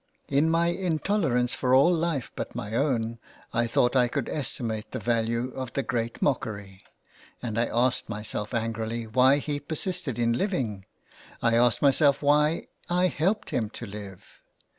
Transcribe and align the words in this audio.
In 0.29 0.49
my 0.49 0.69
intolerance 0.69 1.53
for 1.53 1.75
all 1.75 1.93
life 1.93 2.31
but 2.35 2.55
my 2.55 2.73
own 2.73 3.19
I 3.53 3.67
thought 3.67 3.95
I 3.95 4.07
could 4.07 4.29
estimate 4.29 4.89
the 4.93 4.97
value 4.97 5.51
of 5.53 5.73
the 5.73 5.83
Great 5.83 6.23
Mockery, 6.23 6.83
and 7.39 7.55
I 7.55 7.67
asked 7.67 8.09
myself 8.09 8.51
angrily 8.51 9.05
why 9.05 9.37
he 9.37 9.59
persisted 9.59 10.17
in 10.17 10.33
living. 10.33 10.87
I 11.43 11.53
asked 11.55 11.83
myself 11.83 12.23
why 12.23 12.65
I 12.89 13.09
helped 13.09 13.51
him 13.51 13.69
to 13.69 13.85
live. 13.85 14.41